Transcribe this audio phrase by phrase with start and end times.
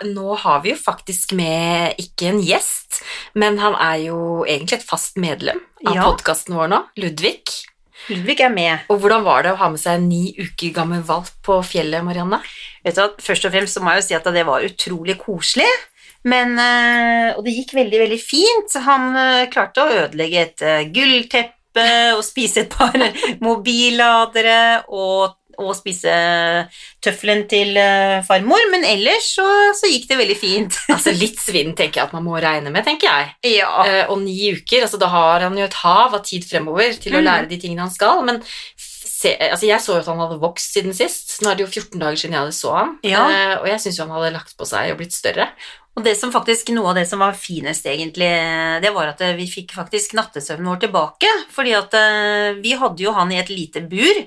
[0.00, 3.02] Og nå har vi jo faktisk med ikke en gjest,
[3.34, 6.06] men han er jo egentlig et fast medlem av Ja.
[6.08, 7.42] podkasten vår nå, Ludvig.
[8.08, 8.80] Ludvig er med.
[8.90, 12.02] Og hvordan var det å ha med seg en ni uker gammel valp på fjellet,
[12.02, 12.40] Marianne?
[12.84, 15.18] Vet du, hva, først og fremst så må jeg jo si at det var utrolig
[15.20, 15.68] koselig.
[16.24, 18.74] Men, eh, og det gikk veldig, veldig fint.
[18.86, 21.86] Han eh, klarte å ødelegge et eh, gullteppe
[22.16, 22.94] og spise et par
[23.46, 26.12] mobilladere og, og spise
[27.04, 28.62] tøffelen til eh, farmor.
[28.72, 29.46] Men ellers så,
[29.78, 30.78] så gikk det veldig fint.
[30.92, 33.34] Altså Litt svinn tenker jeg at man må regne med, tenker jeg.
[33.58, 33.70] Ja.
[33.86, 37.16] Eh, og ni uker, altså da har han jo et hav av tid fremover til
[37.16, 37.26] å Mhm.
[37.28, 38.22] lære de tingene han skal.
[38.26, 38.42] Men
[38.76, 41.36] se, altså jeg så jo at han hadde vokst siden sist.
[41.42, 42.96] Nå er det jo 14 dager siden jeg hadde så han.
[43.06, 43.22] Ja.
[43.30, 45.50] Eh, og jeg syns jo han hadde lagt på seg og blitt større.
[45.92, 48.28] Og det som faktisk, noe av det som var finest egentlig,
[48.80, 51.32] det var at eh, vi fikk faktisk nattesøvnen vår tilbake.
[51.52, 54.22] Fordi at eh, vi hadde jo han i et lite bur,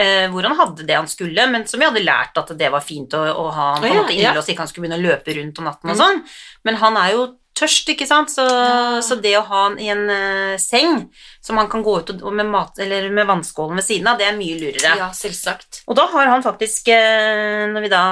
[0.00, 2.80] eh, hvor han hadde det han skulle, men som vi hadde lært at det var
[2.80, 4.30] fint å, å ha han på en måte ja.
[4.30, 6.00] innlåst, ikke han skulle begynne å løpe rundt om natten og Mm.
[6.00, 6.24] sånn.
[6.64, 9.00] Men han er jo tørst, ikke sant, så, Ja.
[9.04, 11.08] så det å ha han i en uh, seng
[11.40, 14.18] som han kan gå ut og, og med, mat, eller med vannskålen ved siden av,
[14.20, 14.92] det er mye lurere.
[15.00, 15.82] Ja, selvsagt.
[15.90, 18.02] Og da har han faktisk, uh, når vi da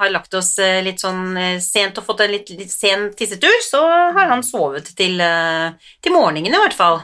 [0.00, 3.82] har lagt oss uh, litt sånn sent og fått en litt, litt sen tissetur, så
[4.16, 5.20] har han sovet til,
[6.02, 7.00] til morgenen i hvert fall.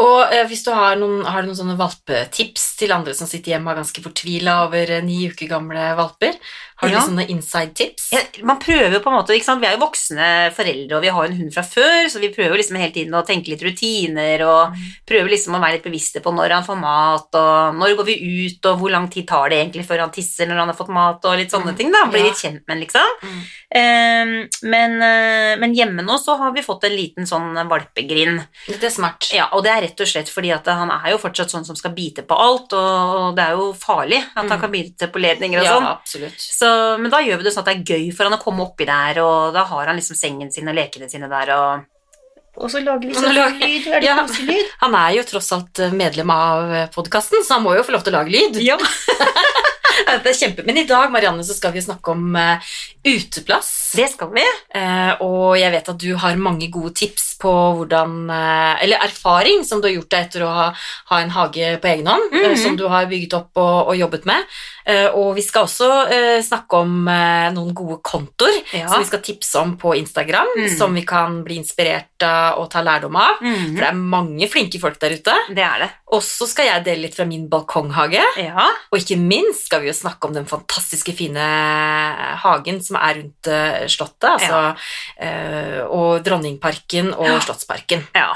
[0.00, 3.70] Og hvis du har noen, har du noen sånne valpetips til andre som sitter hjemme
[3.70, 6.38] og er ganske fortvila over ni uker gamle valper,
[6.76, 6.98] har du Ja.
[7.00, 8.08] litt sånne inside-tips?
[8.12, 9.60] Ja, man prøver jo på en måte, ikke sant?
[9.60, 12.56] Vi er jo voksne foreldre, og vi har en hund fra før, så vi prøver
[12.58, 14.74] liksom hele tiden å tenke litt rutiner, og
[15.06, 18.46] prøver liksom å være litt bevisste på når han får mat, og når går vi
[18.46, 20.88] ut, og hvor lang tid tar det egentlig før han tisser når han har fått
[20.92, 21.76] mat, og litt sånne Mm.
[21.76, 22.26] ting da, blir Ja.
[22.26, 23.08] litt kjent med, liksom.
[23.22, 23.42] Mm.
[23.74, 28.82] Um, men, eh, men hjemme nå så har vi fått en liten sånn valpegrind, Det
[28.84, 29.30] er smart.
[29.32, 31.76] Ja, og det er rett og slett fordi at han er jo fortsatt sånn som
[31.76, 34.60] skal bite på alt, og det er jo farlig at han Mm.
[34.60, 35.86] kan bite på ledninger og Ja, sånn.
[35.98, 36.38] absolutt.
[36.38, 36.63] Så,
[37.00, 38.86] men da gjør vi det sånn at det er gøy for han å komme oppi
[38.88, 41.90] der, og da har han liksom sengen sin og lekene sine der, og
[42.54, 43.86] Og så lager vi sånn lyd.
[43.90, 44.16] Er det Ja.
[44.22, 44.68] koselyd?
[44.84, 48.04] Han er jo tross alt eh, medlem av podkasten, så han må jo få lov
[48.06, 48.60] til å lage lyd.
[48.62, 48.78] Ja.
[50.04, 50.62] Det er kjempe...
[50.66, 52.58] Men i dag Marianne, så skal vi snakke om eh,
[53.06, 53.92] uteplass.
[53.96, 54.42] Det skal vi.
[54.74, 59.64] Eh, og jeg vet at du har mange gode tips på hvordan eh, Eller erfaring
[59.68, 60.66] som du har gjort deg etter å ha,
[61.12, 62.56] ha en hage på egen hånd, mm -hmm.
[62.62, 64.44] som du har bygget opp og, og jobbet med.
[64.86, 65.90] Eh, og vi skal også
[66.42, 67.04] snakke om
[67.54, 68.88] noen gode kontoer Ja.
[68.88, 70.76] som vi skal tipse om på Instagram, mm.
[70.78, 73.36] som vi kan bli inspirert av og ta lærdom av.
[73.38, 73.76] For Mhm.
[73.76, 75.34] det er mange flinke folk der ute.
[75.48, 75.90] Det er det.
[76.12, 78.22] Og så skal jeg dele litt fra min balkonghage.
[78.36, 78.68] Ja.
[78.92, 81.40] Og ikke minst skal vi jo snakke om den fantastiske fine
[82.42, 83.50] hagen som er rundt
[83.90, 84.76] Slottet, altså,
[85.20, 85.86] ja.
[85.86, 87.33] og Dronningparken og.
[87.40, 88.06] Slottsparken.
[88.14, 88.34] ja.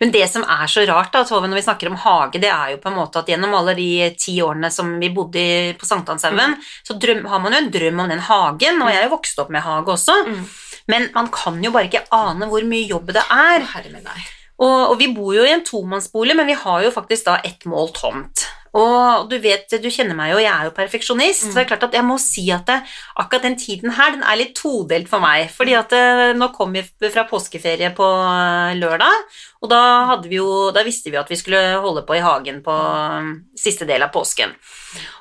[0.00, 2.70] Men det som er så rart da, Tove, når vi snakker om hage, det er
[2.72, 6.56] jo på en måte at gjennom alle de ti årene som vi bodde på Sankthanshaugen,
[6.82, 9.38] så drøm, har man jo en drøm om den hagen, og jeg er jo vokst
[9.38, 10.44] opp med hage også, Mm.
[10.88, 13.60] men man kan jo bare ikke ane hvor mye jobb det er.
[13.74, 14.24] Herre min nei.
[14.58, 17.64] Og, og vi bor jo i en tomannsbolig, men vi har jo faktisk da ett
[17.64, 18.46] mål tomt.
[18.76, 21.88] Og du vet, du kjenner meg jo, jeg er jo perfeksjonist, så det er klart
[21.88, 22.78] at jeg må si at det,
[23.18, 25.48] akkurat den tiden her, den er litt todelt for meg.
[25.50, 26.04] Fordi at det,
[26.38, 29.26] nå kom vi fra påskeferie på eh, lørdag,
[29.60, 29.80] og da,
[30.12, 33.32] hadde vi jo, da visste vi at vi skulle holde på i hagen på eh,
[33.60, 34.52] siste del av påsken.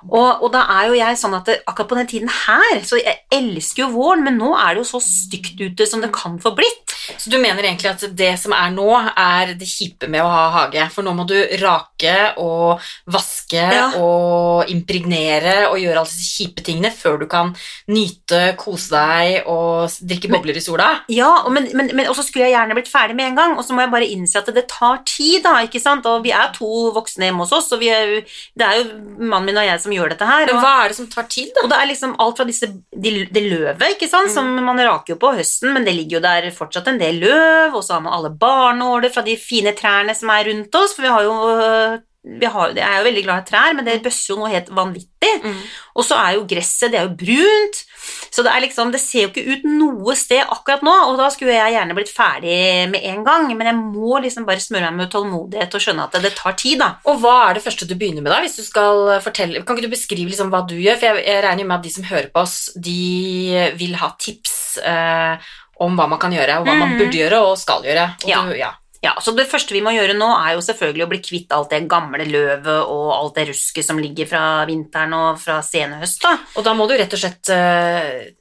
[0.10, 2.98] Og, og da er jo jeg sånn at det, akkurat på den tiden her, så
[2.98, 6.40] jeg elsker jo våren, men nå er det jo så stygt ute som det kan
[6.42, 6.96] få blitt.
[7.20, 8.86] Så du mener egentlig at det som er nå,
[9.18, 10.84] er det kjipe med å ha hage?
[10.94, 13.88] For nå må du rake og vaske Ja.
[13.98, 17.54] og impregnere og gjøre alle disse kjipe tingene før du kan
[17.90, 20.90] nyte, kose deg og drikke bobler i sola?
[21.12, 23.74] Ja, men, men, men også skulle jeg gjerne blitt ferdig med en gang, og så
[23.76, 26.06] må jeg bare innse at det tar tid, da, ikke sant?
[26.10, 28.24] Og vi er to voksne hjemme hos oss, og vi er, jo-
[28.60, 28.86] det er jo
[29.20, 30.46] mannen min og jeg som gjør dette her.
[30.50, 31.64] Men hva er det som tar tid, da?
[31.66, 32.70] og det er liksom alt fra disse,
[33.06, 36.26] de, det løvet, ikke sant, som man raker jo på høsten, men det ligger jo
[36.28, 40.16] der fortsatt en del løv, og så har man alle barnåler fra de fine trærne
[40.18, 41.36] som er rundt oss, for vi har jo
[42.20, 44.68] vi har, jeg er jo veldig glad i trær, men det bøsser jo noe helt
[44.76, 45.32] vanvittig.
[45.40, 45.62] Mm.
[45.96, 47.80] Og så er jo gresset, det er jo brunt,
[48.32, 51.30] så det er liksom, det ser jo ikke ut noe sted akkurat nå, og da
[51.34, 54.98] skulle jeg gjerne blitt ferdig med en gang, men jeg må liksom bare smøre meg
[55.06, 56.92] med tålmodighet og skjønne at det, tar tid, da.
[57.10, 58.40] Og hva er det første du begynner med, da?
[58.42, 60.98] Hvis du skal fortelle, Kan ikke du beskrive liksom hva du gjør?
[61.00, 64.12] For jeg, jeg regner jo med at de som hører på oss, de vil ha
[64.20, 66.98] tips eh, om hva man kan gjøre, og hva man Mhm.
[67.00, 68.06] burde gjøre og skal gjøre.
[68.24, 68.42] Og Ja.
[68.46, 68.72] Du, ja.
[69.02, 71.72] Ja, så Det første vi må gjøre nå, er jo selvfølgelig å bli kvitt alt
[71.72, 76.22] det gamle løvet og alt det rusket som ligger fra vinteren og fra senhøst.
[76.26, 76.36] da.
[76.60, 78.36] og da må du rett og slett eh,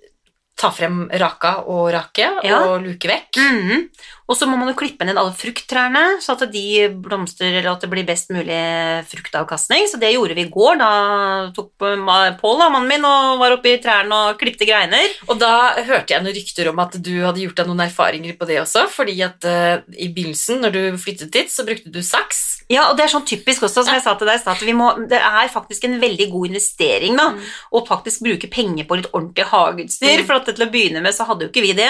[0.58, 2.64] ta frem raka og rake Ja.
[2.66, 3.37] og luke vekk.
[3.38, 3.88] Mhm.
[4.28, 7.81] Og så må man jo klippe ned alle frukttrærne, så at de blomstrer, eller at
[7.81, 8.58] det blir best mulig
[9.08, 9.87] fruktavkastning.
[9.88, 10.76] Så det gjorde vi i går.
[10.76, 10.90] Da
[11.56, 15.08] tok Pål, mannen min, og var oppe i trærne og klippte greiner.
[15.28, 18.46] Og da hørte jeg noen rykter om at du hadde gjort deg noen erfaringer på
[18.46, 22.57] det også, fordi at uh, i begynnelsen, når du flyttet dit, så brukte du saks.
[22.69, 24.65] Ja, og det er sånn typisk også, som jeg sa til deg i stad, at
[24.69, 27.31] vi må, det er faktisk en veldig god investering da,
[27.73, 30.26] å faktisk bruke penger på litt ordentlig hageutstyr, Mm.
[30.26, 31.88] for at til å begynne med så hadde jo ikke vi det,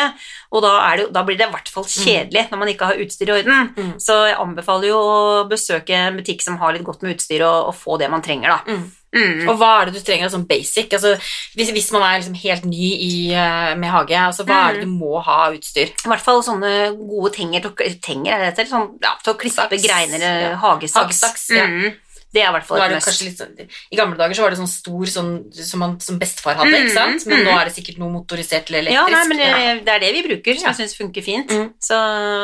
[0.53, 3.03] og da, er det, da blir det i hvert fall kjedelig når man ikke har
[3.03, 3.75] utstyr i orden.
[3.77, 3.93] Mm.
[3.99, 7.73] Så jeg anbefaler jo å besøke en butikk som har litt godt med utstyr, og,
[7.73, 8.79] og få det man trenger da.
[9.15, 9.41] Mm.
[9.41, 9.45] Mm.
[9.49, 10.93] Og hva er det du trenger av sånn basic?
[10.93, 11.15] Altså,
[11.57, 14.89] hvis, hvis man er liksom helt ny i, eh, med hage, altså, hva er det
[14.89, 15.95] du må ha av utstyr?
[15.95, 17.71] I hvert fall sånne gode tenger
[18.05, 18.69] tenger, er det heter?
[18.73, 20.53] Sånn, ja, til å klippe greiner, ja.
[20.61, 21.01] hagesaks.
[21.01, 21.65] Hagesaks, ja.
[21.69, 21.97] Mm.
[22.31, 23.23] Det er i hvert fall et det must.
[23.25, 23.55] litt sånn,
[23.91, 25.31] I gamle dager så var det sånn stor sånn,
[25.65, 27.25] som, man, som bestefar hadde, Mm, ikke sant?
[27.27, 27.45] men mm.
[27.49, 29.17] nå er det sikkert noe motorisert eller Ja, elektrisk.
[29.17, 29.75] nei, men Ja.
[29.85, 30.73] det, er det vi bruker, som Ja.
[30.77, 31.49] jeg syns funker fint.
[31.49, 31.73] Mm.
[31.81, 31.97] Så,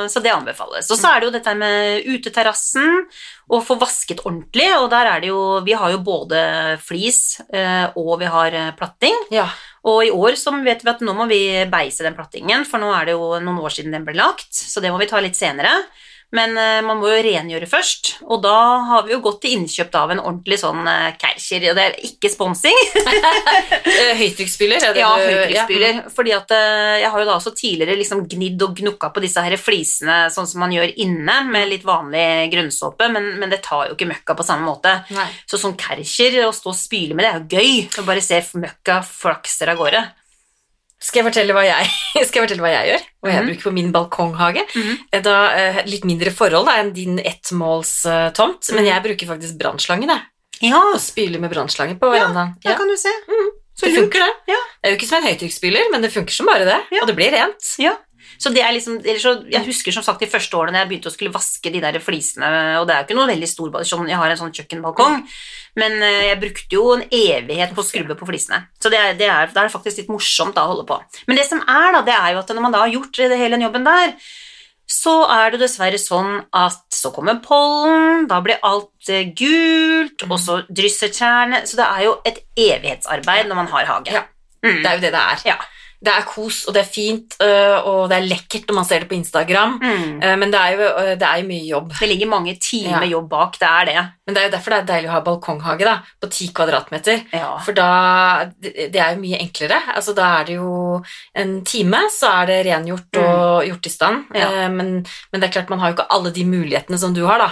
[0.09, 0.89] så det anbefales.
[0.91, 3.05] Og så er det jo dette med uteterrassen,
[3.53, 7.91] å få vasket ordentlig, og der er det jo Vi har jo både flis eh,
[7.95, 9.15] og vi har eh, platting.
[9.31, 9.51] Ja.
[9.85, 12.89] Og i år så vet vi at nå må vi beise den plattingen, for nå
[12.99, 15.37] er det jo noen år siden den ble lagt, så det må vi ta litt
[15.37, 15.69] senere.
[16.35, 18.55] Men eh, man må jo rengjøre først, og da
[18.89, 20.81] har vi jo gått til innkjøp av en ordentlig sånn
[21.23, 22.75] Keicher, og det er ikke sponsing,
[23.95, 24.83] Eh, Høytrykksspyler?
[24.99, 25.93] Ja, høytrykksspyler.
[25.95, 29.11] ja, du- Fordi at eh, jeg har jo da også tidligere liksom gnidd og gnukka
[29.15, 33.53] på disse her flisene sånn som man gjør inne, med litt vanlig grønnsåpe, men, men
[33.55, 34.97] det tar jo ikke møkka på samme måte.
[35.15, 35.29] Nei.
[35.47, 38.03] Så sånn Kärcher, å stå og spyle med det, er jo gøy.
[38.03, 40.03] Å bare se møkka flakser av gårde.
[41.05, 41.89] Skal jeg fortelle hva jeg,
[42.27, 43.03] skal jeg, fortelle hva jeg gjør?
[43.21, 43.49] Hva jeg Mhm.
[43.51, 44.63] bruker på min balkonghage?
[44.75, 48.91] Mm Da, eh, litt mindre forhold da, enn din ettmålstomt, men Mhm.
[48.93, 50.11] jeg bruker faktisk brannslangen.
[50.63, 52.55] Ja, Og spyler med brannslange på verandaen.
[52.65, 53.11] Ja, Ja, kan du se.
[53.77, 54.33] Så det funker, det.
[54.55, 54.61] Ja.
[54.83, 56.81] Det er jo ikke som en høytrykksspyler, men det funker som bare det.
[56.93, 57.01] Ja.
[57.03, 57.75] Og det blir rent.
[57.79, 57.97] Ja.
[58.41, 61.11] Så det er liksom, eller så, jeg husker som sagt de første årene jeg begynte
[61.11, 62.49] å skulle vaske de der flisene,
[62.81, 65.27] og det er jo ikke noe veldig stor sånn, Jeg har en sånn kjøkkenbalkong,
[65.81, 68.65] men eh, jeg brukte jo en evighet på å skrubbe på flisene.
[68.83, 70.99] Så det er, det er, det er faktisk litt morsomt da å holde på.
[71.29, 73.39] Men det som er, da, det er jo at når man da har gjort det,
[73.39, 74.15] hele den jobben der,
[74.91, 80.37] så er det dessverre sånn at så kommer pollen, da blir alt eh, gult, og
[80.41, 84.13] så drysser trærne Så det er jo et evighetsarbeid når man har hage.
[84.13, 84.27] Ja.
[84.65, 84.83] Mm.
[84.83, 85.47] Det er jo det det er.
[85.49, 85.57] Ja.
[86.05, 89.01] Det er kos, og det er fint, øh, og det er lekkert når man ser
[89.05, 90.21] det på Instagram, Mm.
[90.23, 91.93] Eh, men det er, jo, øh, det er jo mye jobb.
[92.01, 93.09] Det ligger mange timer Ja.
[93.15, 94.05] jobb bak, det er det.
[94.27, 97.25] Men det er jo derfor det er deilig å ha balkonghage da, på ti kvadratmeter.
[97.33, 97.57] Ja.
[97.65, 97.89] For da
[98.63, 99.81] Det er jo mye enklere.
[99.97, 101.03] Altså, da er det jo
[101.35, 104.25] en time, så er det rengjort og gjort i stand.
[104.31, 104.37] Mm.
[104.41, 104.69] Ja.
[104.69, 107.39] Men, men det er klart man har jo ikke alle de mulighetene som du har,
[107.39, 107.51] da.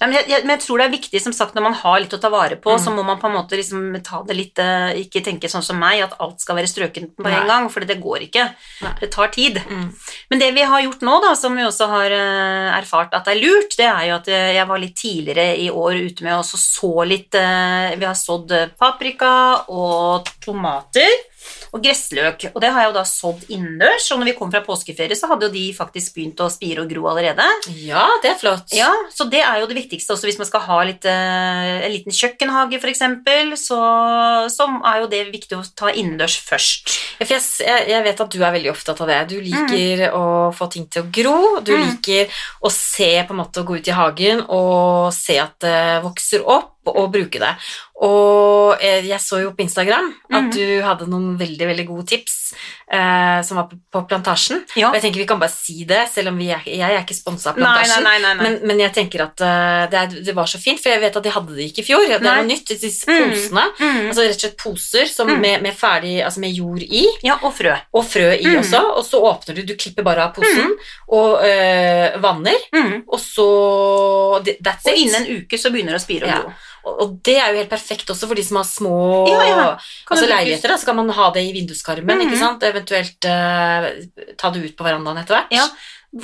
[0.00, 2.00] Nei, men, jeg, jeg, men jeg tror det er viktig, som sagt, når man har
[2.02, 2.82] litt å ta vare på, Mm.
[2.84, 5.78] så må man på en måte liksom ta det litt eh, Ikke tenke sånn som
[5.80, 7.32] meg, at alt skal være strøkent på Nei.
[7.40, 8.44] en gang, for det går ikke.
[8.82, 8.92] Nei.
[9.00, 9.60] Det tar tid.
[9.66, 9.88] Mm.
[10.30, 13.36] Men det vi har gjort nå, da, som vi også har eh, erfart at det
[13.36, 16.36] er lurt, det er jo at eh, jeg var litt tidligere i år ute med
[16.38, 19.32] å så så litt Vi har sådd paprika
[19.72, 21.08] og tomater
[21.76, 24.08] og gressløk, og det har jeg jo da sådd innendørs.
[24.12, 26.90] Og når vi kom fra påskeferie, så hadde jo de faktisk begynt å spire og
[26.90, 27.46] gro allerede.
[27.84, 28.74] Ja, det er flott.
[28.76, 31.92] Ja, så det er jo det viktigste også hvis man skal ha litt, eh, en
[31.94, 33.78] liten kjøkkenhage eksempel, så,
[34.52, 36.94] så er jo det viktig å ta innendørs først.
[37.20, 39.20] Jeg, jeg, vet at du er veldig opptatt av det.
[39.32, 40.24] Du liker å
[40.56, 41.38] få ting til å gro.
[41.64, 41.90] Du Mm.
[41.90, 42.30] liker
[42.64, 46.44] å se på en måte å gå ut i hagen og se at det vokser
[46.46, 47.54] opp, og bruke det.
[48.04, 50.50] Og eh, jeg så jo på Instagram at Mhm.
[50.52, 52.52] du hadde noen veldig veldig gode tips
[52.92, 54.64] eh, som var på, Plantasjen.
[54.76, 54.90] Ja.
[54.90, 57.16] Og jeg tenker vi kan bare si det, selv om vi er, jeg er ikke
[57.16, 58.04] sponsa av Plantasjen.
[58.04, 58.42] nei, nei, nei.
[58.44, 61.16] Men, men jeg tenker at eh, det, er, det var så fint, for jeg vet
[61.16, 62.04] at de hadde det ikke i fjor.
[62.06, 63.30] Det er noe nytt, disse Mm.
[63.32, 63.64] posene.
[63.80, 64.06] Mm.
[64.10, 65.40] Altså rett og slett poser som Mm.
[65.40, 67.74] med, med ferdig, altså med jord i, Ja, og frø.
[67.94, 68.60] og frø i Mm.
[68.60, 70.76] også, og så åpner du, du klipper bare av posen,
[71.08, 73.02] og øh, vanner, Mm.
[73.08, 73.46] og så
[74.62, 74.98] That's Og it.
[75.06, 76.40] innen en uke så begynner det å spire og Ja.
[76.42, 76.48] gro.
[76.48, 78.94] Og, og det er jo helt perfekt også for de som har små
[79.28, 79.66] Ja, ja.
[80.10, 80.70] Altså leiligheter.
[80.70, 82.64] Da, så kan man ha det i vinduskarmen, mm -hmm.
[82.70, 83.90] eventuelt uh,
[84.38, 85.50] ta det ut på verandaen etter hvert.
[85.50, 85.66] Ja.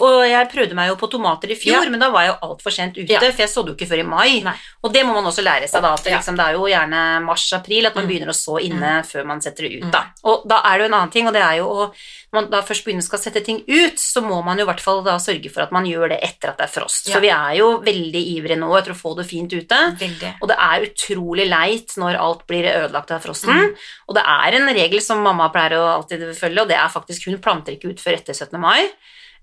[0.00, 1.90] Og jeg prøvde meg jo på tomater i fjor, Ja.
[1.90, 4.02] men da var jeg jo altfor sent ute, for jeg sådde jo ikke før i
[4.02, 4.40] mai.
[4.40, 4.54] Nei.
[4.84, 5.92] Og det må man også lære seg, da.
[5.92, 8.08] At det, liksom, det er jo gjerne mars-april at man Mm.
[8.08, 10.04] begynner å så inne før man setter det ut, da.
[10.24, 11.92] Og da er det jo en annen ting, og det er jo å
[12.32, 15.02] man da først begynner skal sette ting ut, så må man jo i hvert fall
[15.04, 17.06] da sørge for at man gjør det etter at det er frost.
[17.08, 17.14] Ja.
[17.14, 19.80] For vi er jo veldig ivrige nå etter å få det fint ute.
[20.00, 20.30] Veldig.
[20.40, 23.52] Og det er utrolig leit når alt blir ødelagt av frosten.
[23.52, 23.74] Mm.
[24.08, 27.28] Og det er en regel som mamma pleier å alltid følge, og det er faktisk
[27.28, 28.56] hun planter ikke ut før etter 17.
[28.60, 28.88] mai.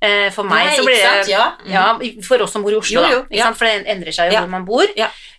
[0.02, 1.46] Eh, For meg Nei, så blir det Ja.
[1.60, 1.72] Mm.
[1.74, 3.36] ja, For oss som bor i Oslo, Jo, jo, da.
[3.36, 3.52] Ja.
[3.54, 4.42] For det endrer seg jo Ja.
[4.46, 4.88] hvor man bor.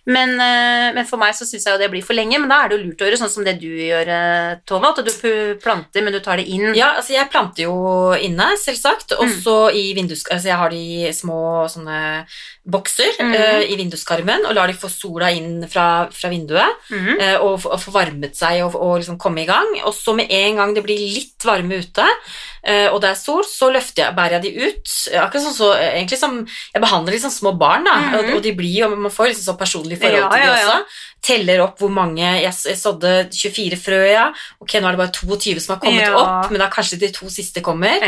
[0.05, 2.39] Men, eh, men for meg så syns jeg jo det blir for lenge.
[2.39, 4.89] Men da er det jo lurt å gjøre sånn som det du gjør, eh, Tove.
[4.89, 6.73] At du planter, men du tar det inn.
[6.75, 9.13] Ja, altså jeg planter jo inne, selvsagt.
[9.21, 9.35] Mm.
[9.43, 10.25] så i vindus...
[10.31, 12.25] Altså jeg har de små sånne
[12.65, 13.33] bokser Mm.
[13.33, 17.17] uh, i vinduskarmen og lar de få sola inn fra, fra vinduet Mm.
[17.19, 19.69] Uh, og, og få varmet seg og, og liksom komme i gang.
[19.87, 23.43] Og så med en gang det blir litt varme ute, uh, og det er sol,
[23.47, 24.93] så løfter jeg, bærer jeg de ut.
[25.21, 27.95] Akkurat sånn så, egentlig som Jeg behandler de som små barn, da.
[28.01, 28.15] Mhm.
[28.17, 30.55] Og, og de blir jo Man får liksom så personlig forhold Ja, til de ja,
[30.55, 30.67] ja.
[30.67, 30.85] også.
[31.21, 34.23] Teller opp hvor mange Jeg, jeg sådde 24 frø, ja.
[34.59, 36.15] Ok, nå er det bare 22 som har kommet Ja.
[36.17, 38.01] opp, men da kanskje de to siste kommer.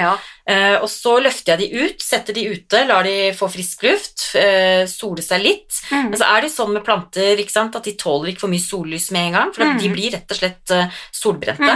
[0.49, 4.25] Eh, og så løfter jeg de ut, setter de ute, lar de få frisk luft,
[4.39, 5.79] eh, sole seg litt.
[5.91, 6.09] Mm.
[6.11, 9.29] Men så er det sånn med planter at de tåler ikke for mye sollys med
[9.29, 9.79] en gang, for mm.
[9.79, 11.71] de blir rett og slett eh, solbrente.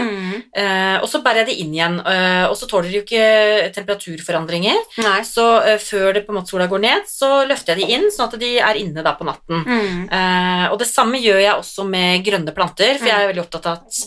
[0.57, 4.79] Eh, og så bærer jeg de inn igjen, og så tåler de jo ikke temperaturforandringer.
[5.03, 5.19] Nei.
[5.27, 5.45] Så
[5.83, 8.39] før det på en måte sola går ned, så løfter jeg de inn, sånn at
[8.41, 9.63] de er inne da på natten.
[10.11, 13.69] Eh, og det samme gjør jeg også med grønne planter, for jeg er veldig opptatt
[13.69, 14.01] av at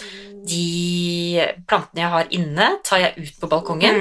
[0.50, 3.98] de plantene jeg har inne, tar jeg ut på balkongen.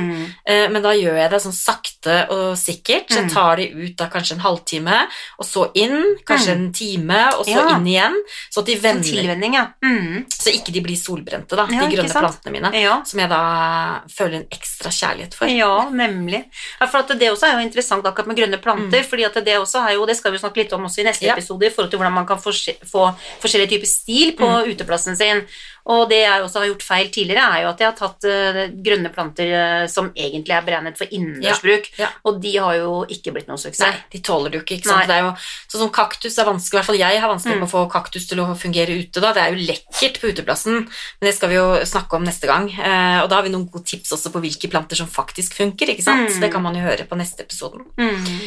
[0.49, 3.09] Eh, men da gjør jeg det sånn sakte og sikkert.
[3.13, 3.27] Så Mm.
[3.27, 4.97] jeg tar de ut da kanskje en halvtime,
[5.37, 7.75] og så inn, kanskje en time, og så Ja.
[7.77, 8.15] inn igjen.
[8.51, 9.67] Så at de Sånn vender, ja.
[9.83, 10.25] mm.
[10.29, 13.05] så ikke de blir solbrente, da, Ja, de grønne plantene mine.
[13.05, 15.45] Som jeg da føler en ekstra kjærlighet for.
[15.47, 16.45] Ja, nemlig.
[16.89, 19.05] For at det også er jo interessant akkurat med grønne planter, Mm.
[19.05, 21.27] fordi at det også er jo, det skal vi snakke litt om også i neste
[21.27, 24.73] episode, i forhold til hvordan man kan forse- få forskjellige typer stil på Mm.
[24.75, 25.45] uteplassen sin.
[25.89, 28.59] Og det jeg også har gjort feil tidligere, er jo at jeg har tatt eh,
[28.85, 32.09] grønne planter eh, som egentlig er beregnet for innendørsbruk, Ja, ja.
[32.29, 33.81] og de har jo ikke blitt noen suksess.
[33.87, 34.77] Nei, de tåler jo ikke.
[34.77, 35.09] ikke sant?
[35.09, 35.31] Jo,
[35.71, 37.63] sånn som kaktus er vanskelig, i hvert fall jeg har vanskelig Mm.
[37.63, 39.19] med å få kaktus til å fungere ute.
[39.19, 39.33] da.
[39.33, 42.69] Det er jo lekkert på uteplassen, men det skal vi jo snakke om neste gang.
[42.69, 45.89] Eh, og da har vi noen gode tips også på hvilke planter som faktisk funker.
[45.89, 46.29] ikke sant?
[46.29, 46.39] Mm.
[46.41, 47.81] Det kan man jo høre på neste episoden.
[47.97, 48.45] Mm.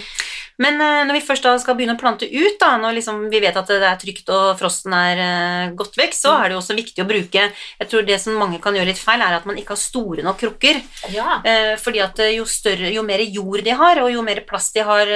[0.63, 3.41] Men eh, når vi først da skal begynne å plante ut, da, når liksom vi
[3.43, 6.39] vet at det er trygt og frosten er eh, godt vekk, så Mm.
[6.39, 7.43] er det jo også viktig å bruke
[7.81, 10.23] Jeg tror det som mange kan gjøre litt feil, er at man ikke har store
[10.23, 10.79] nok krukker.
[11.13, 11.41] Ja.
[11.45, 14.81] Eh, fordi at jo større, jo mer jord de har, og jo mer plass de
[14.87, 15.07] har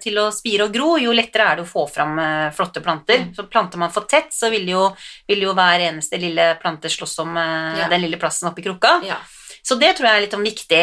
[0.00, 2.16] til å spire og gro, jo lettere er det å få fram
[2.54, 3.24] flotte planter.
[3.26, 3.34] Mm.
[3.36, 4.84] Så planter man for tett, så vil jo,
[5.28, 7.88] vil jo hver eneste lille plante slåss om Ja.
[7.88, 9.00] den lille plassen oppi krukka.
[9.04, 9.16] ja.
[9.64, 10.82] Så det tror jeg er litt om viktig.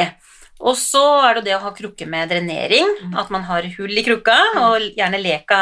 [0.61, 3.15] Og så er det det å ha krukke med drenering, Mm.
[3.17, 5.59] at man har hull i krukka, og gjerne leka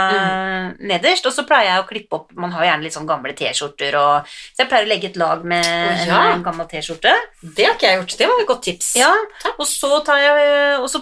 [0.79, 1.25] nederst.
[1.25, 4.27] Og så pleier jeg å klippe opp Man har gjerne litt sånn gamle T-skjorter, og
[4.27, 6.21] Så jeg pleier å legge et lag med oh, ja.
[6.33, 7.13] en, gammel T-skjorte.
[7.41, 8.17] Det har ikke jeg gjort.
[8.19, 8.89] Det var et godt tips.
[8.99, 9.11] Ja,
[9.57, 11.01] og så tar jeg Og så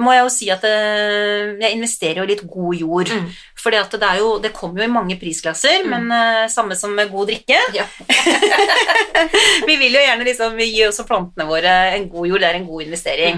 [0.00, 3.12] må jeg jo si at eh, jeg investerer jo litt god jord.
[3.12, 3.28] Mm.
[3.64, 5.90] Fordi det er jo Det kommer jo i mange prisklasser, Mm.
[5.90, 7.58] men eh, samme som med god drikke.
[7.74, 7.84] Ja.
[9.68, 12.66] vi vil jo gjerne liksom gi også plantene våre en god jord, det er en
[12.68, 13.33] god investering.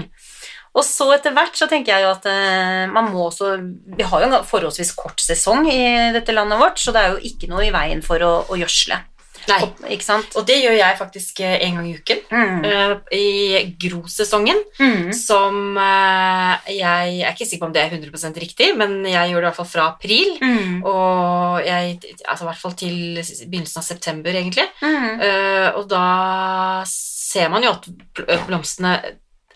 [0.77, 3.55] Og så etter hvert så tenker jeg jo at eh, man må også
[3.97, 5.81] Vi har jo en forholdsvis kort sesong i
[6.13, 8.99] dette landet vårt, så det er jo ikke noe i veien for å, å gjødsle.
[9.47, 9.61] Nei.
[9.63, 10.33] Og- Ikke sant?
[10.35, 12.17] Og det gjør jeg faktisk eh, en gang i uken.
[12.35, 12.65] Mm.
[12.67, 15.13] Uh, I grosesongen, Mm.
[15.15, 19.39] som uh, jeg er ikke sikker på om det er 100% riktig, men jeg gjør
[19.39, 20.33] det i hvert fall fra april.
[20.43, 20.81] Mm.
[20.83, 21.95] Og jeg,
[22.27, 22.97] altså i hvert fall til
[23.47, 24.67] begynnelsen av september, egentlig.
[24.83, 26.03] Eh, og da
[26.91, 27.87] ser man jo at
[28.49, 28.97] blomstene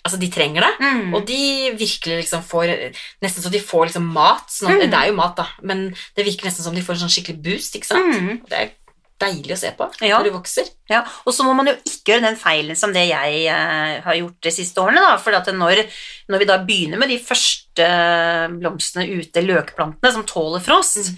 [0.04, 0.72] Altså, de trenger det.
[0.82, 1.14] Mm.
[1.14, 2.72] Og de virkelig liksom får
[3.22, 4.48] Nesten så de får liksom mat.
[4.50, 4.90] Sånn at, Mm.
[4.92, 7.42] Det er jo mat, da, men det virker nesten som de får en sånn skikkelig
[7.44, 7.76] boost.
[7.76, 8.16] ikke sant?
[8.16, 8.42] Mm.
[8.50, 8.72] Det er
[9.22, 10.18] deilig å se på Ja.
[10.18, 10.66] når du vokser.
[10.90, 14.16] Ja, og så må man jo ikke gjøre den feilen som det jeg eh, har
[14.18, 14.98] gjort de siste årene.
[15.06, 15.86] Da, for at når,
[16.28, 17.86] når vi da begynner med de første
[18.58, 21.14] blomstene ute, løkplantene, som tåler frost, eh,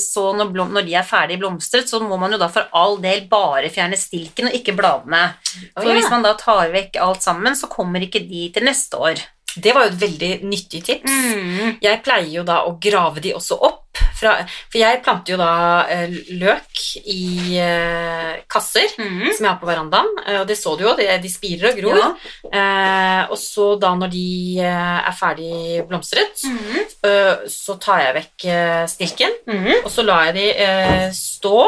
[0.00, 2.98] så når, blom, når de er ferdig blomstret, så må man jo da for all
[3.02, 5.26] del bare fjerne stilken og ikke bladene.
[5.74, 5.98] For For ja.
[5.98, 9.22] hvis man da tar vekk alt sammen, så kommer ikke de til neste år.
[9.54, 11.10] Det var jo et veldig nyttig tips.
[11.10, 11.76] Mm.
[11.82, 14.03] Jeg pleier jo da å grave de også opp.
[14.24, 14.34] Fra,
[14.72, 15.50] for jeg planter jo da
[15.92, 19.28] eh, løk i eh, kasser Mm.
[19.36, 21.78] som jeg har på verandaen, eh, og det så du jo, de, de spirer og
[21.82, 21.98] gror.
[22.00, 22.10] Ja.
[22.48, 24.26] Eh, og så da når de
[24.64, 26.82] er ferdig blomstret, Mm.
[27.04, 28.46] eh, så tar jeg vekk
[28.88, 29.84] stilken, Mm.
[29.84, 31.66] og så lar jeg de eh, stå,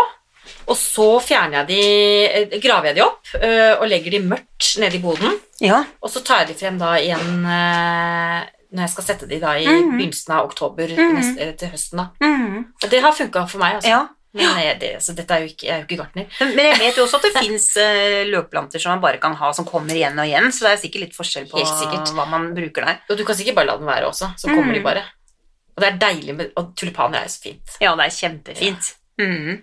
[0.67, 1.69] og så fjerner jeg
[2.51, 3.33] de, graver jeg de opp
[3.81, 5.37] og legger de mørkt nede i boden.
[5.61, 5.85] Ja.
[6.03, 8.47] Og så tar jeg de frem da igjen eh,
[8.77, 9.95] når jeg skal sette de da i Mhm.
[9.97, 11.15] begynnelsen av oktober Mhm.
[11.17, 11.97] neste, til høsten.
[12.03, 12.11] da.
[12.21, 12.67] Mm.
[12.85, 13.75] Og det har funka for meg.
[13.81, 13.89] altså.
[13.89, 14.03] ja.
[14.37, 16.27] Men jeg, det, så dette er jo ikke, jeg er jo ikke gartner.
[16.55, 17.69] Men jeg vet jo også at det fins
[18.29, 21.01] løkplanter som man bare kan ha, som kommer igjen og igjen, så det er sikkert
[21.07, 21.63] litt forskjell på
[22.15, 22.99] hva man bruker der.
[23.09, 24.75] Og du kan sikkert bare la den være også, så kommer Mm.
[24.75, 25.03] de bare.
[25.77, 27.77] Og det er deilig med Og tulipaner er jo så fint.
[27.81, 28.95] Ja, det er kjempefint.
[29.19, 29.63] Mhm.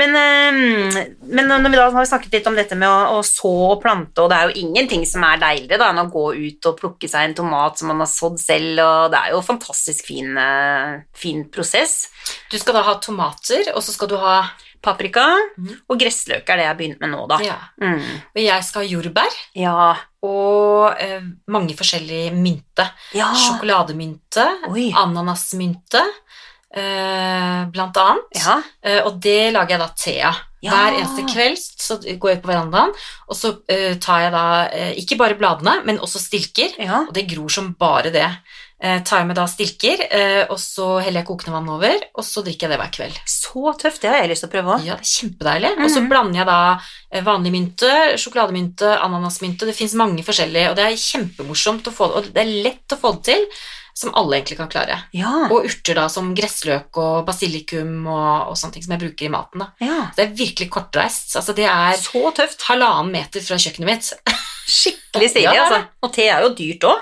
[0.00, 3.52] Men, eh, men når vi da har snakket litt om dette med å, å så
[3.70, 6.70] og plante, og det er jo ingenting som er deiligere da, enn å gå ut
[6.70, 9.50] og plukke seg en tomat som man har sådd selv, og det er jo en
[9.50, 12.08] fantastisk fin, eh, fin prosess.
[12.50, 14.40] Du skal da ha tomater, og så skal du ha
[14.80, 15.26] Paprika
[15.60, 15.72] mm.
[15.92, 17.36] og gressløk er det jeg har begynt med nå, da.
[17.44, 17.58] Ja.
[17.82, 18.00] Mm.
[18.32, 19.90] Og jeg skal ha jordbær Ja.
[20.24, 21.20] og eh,
[21.52, 22.86] mange forskjellige mynte.
[23.16, 23.28] ja.
[23.36, 24.88] Sjokolademynte, Oi.
[24.96, 26.00] ananasmynte,
[27.72, 28.38] blant annet.
[28.38, 28.60] Ja.
[28.84, 30.38] Eh, og det lager jeg da te av.
[30.60, 30.70] Ja.
[30.76, 32.90] Hver eneste kveld så går jeg på verandaen,
[33.32, 36.74] og så eh, tar jeg da eh, ikke bare bladene, men også stilker.
[36.78, 37.06] ja.
[37.08, 38.26] Og det gror som bare det.
[38.80, 42.24] Eh, tar jeg med da stilker, eh, og så heller jeg kokende vann over, og
[42.24, 43.18] så drikker jeg det hver kveld.
[43.28, 44.84] Så tøft, det har jeg lyst til å prøve òg.
[44.88, 45.72] Ja, det er kjempedeilig.
[45.80, 46.08] Og så Mhm.
[46.12, 46.60] blander jeg da
[47.12, 49.64] eh, vanlig mynte, sjokolademynte, ananasmynte.
[49.68, 52.96] Det fins mange forskjellige, og det er kjempemorsomt å få det, og det er lett
[52.96, 53.46] å få det til,
[53.94, 54.98] som alle egentlig kan klare.
[55.16, 55.48] Ja.
[55.50, 59.32] Og urter da som gressløk og basilikum og, og sånne ting som jeg bruker i
[59.32, 59.64] maten.
[59.64, 59.70] da.
[59.84, 60.00] ja.
[60.10, 61.36] Så det er virkelig kortreist.
[61.36, 62.62] Altså det er Så tøft.
[62.70, 64.12] halvannen meter fra kjøkkenet mitt.
[65.10, 65.80] Skikkelig stilig, Ja, altså.
[66.02, 67.00] Og te er jo dyrt òg,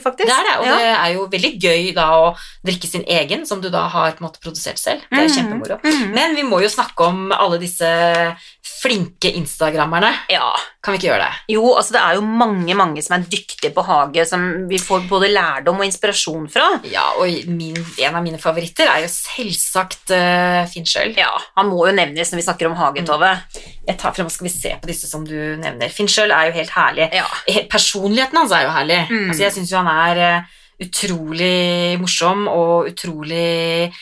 [0.00, 0.28] faktisk.
[0.30, 0.76] Det er det, og Ja.
[0.78, 4.22] det er jo veldig gøy da å drikke sin egen, som du da har på
[4.22, 5.02] en måte produsert selv.
[5.10, 5.80] Det er jo kjempemoro.
[5.82, 6.14] Mhm.
[6.14, 8.36] Men vi må jo snakke om alle disse
[8.82, 10.12] flinke instagrammerne.
[10.30, 10.52] Ja.
[10.82, 11.54] Kan vi ikke gjøre det?
[11.54, 15.04] Jo, altså det er jo mange, mange som er dyktige på hage, som vi får
[15.08, 16.80] både lærdom og inspirasjon fra.
[16.90, 21.14] Ja, og min, en av mine favoritter er jo selvsagt uh, Finn Schjøll.
[21.18, 23.30] Ja, han må jo nevnes når vi snakker om hage, Tove.
[23.86, 25.90] Jeg tar frem, skal vi se på disse som du nevner.
[25.94, 27.08] Finn Schjøll er jo helt herlig.
[27.14, 27.28] Ja.
[27.48, 29.00] He- Personligheten hans er jo herlig.
[29.10, 29.28] Mm.
[29.30, 33.92] Altså, jeg syns jo han er eh, utrolig morsom og utrolig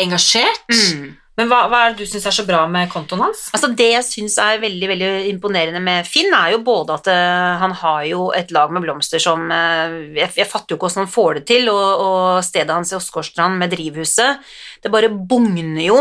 [0.00, 0.68] engasjert.
[0.70, 1.16] Mm.
[1.38, 3.46] Men hva, hva er det du syns er så bra med kontoen hans?
[3.54, 7.60] Altså Det jeg syns er veldig veldig imponerende med Finn, er jo både at uh,
[7.62, 11.06] han har jo et lag med blomster som uh, jeg, jeg fatter jo ikke hvordan
[11.06, 14.42] han får det til, og, og stedet hans i Åsgårdstrand med drivhuset,
[14.80, 15.98] det bare bugner jo.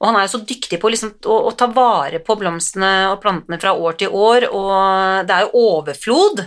[0.00, 3.20] Og han er jo så dyktig på liksom, å, å ta vare på blomstene og
[3.22, 6.44] plantene fra år til år, og det er jo overflod.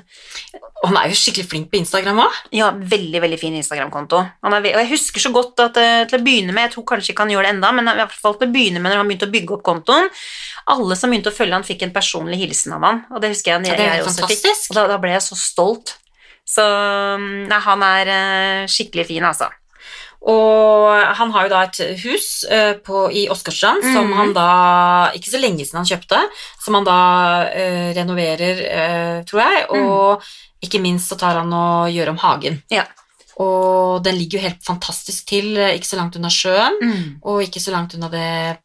[0.83, 2.39] Og han er jo skikkelig flink på Instagram òg.
[2.55, 4.19] Ja, veldig, veldig fin Instagram-konto.
[4.43, 7.23] Og jeg husker så godt at eh, til å begynne med, jeg tror kanskje ikke
[7.23, 9.29] han gjør det enda, men i hvert fall til å begynne med når han begynte
[9.29, 10.11] å bygge opp kontoen,
[10.73, 13.55] alle som begynte å følge han, fikk en personlig hilsen av han, og det husker
[13.55, 14.47] jeg, er jeg jo også fikk.
[14.71, 15.97] Og da, da ble jeg så stolt.
[16.43, 19.47] Så mm, nei, han er eh, skikkelig fin, altså.
[20.23, 24.13] Og han har jo da et hus eh, på, i Åsgårdstrand som Mhm.
[24.17, 26.19] han da Ikke så lenge siden han kjøpte,
[26.63, 29.65] som han da eh, renoverer, eh, tror jeg.
[29.69, 30.23] Og
[30.63, 32.61] ikke minst så tar han og gjør om hagen.
[32.71, 32.85] Ja.
[33.37, 37.19] Og den ligger jo helt fantastisk til, eh, ikke så langt unna sjøen, Mm.
[37.23, 38.59] og ikke så langt unna det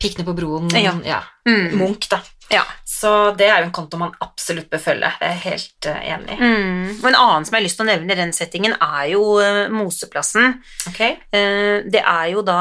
[0.00, 0.70] Pikkene på broen,
[1.04, 1.20] Ja.
[1.46, 1.76] Mm.
[1.76, 2.20] Munch, da.
[2.50, 2.64] Ja.
[2.90, 5.08] Så det er jo en konto man absolutt bør følge.
[5.22, 6.36] Jeg er helt eh, enig.
[6.36, 6.88] Mm.
[6.98, 9.22] Og en annen som jeg har lyst til å nevne i den settingen, er jo
[9.40, 10.56] eh, Moseplassen.
[10.90, 11.00] Ok?
[11.06, 12.58] Eh, Det er jo da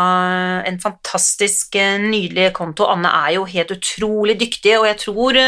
[0.70, 1.76] en fantastisk
[2.06, 2.86] nydelig konto.
[2.88, 5.40] Anne er jo helt utrolig dyktig, og jeg tror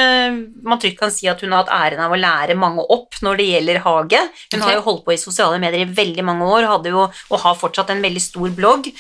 [0.65, 3.39] man trygt kan si at hun har hatt æren av å lære mange opp når
[3.39, 4.23] det gjelder hage.
[4.51, 4.65] Hun okay.
[4.65, 7.60] har jo holdt på i sosiale medier i veldig mange år, hadde jo, og har
[7.60, 8.91] fortsatt en veldig stor blogg.